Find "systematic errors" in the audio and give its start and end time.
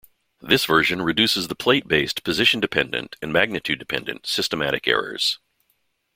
4.25-5.37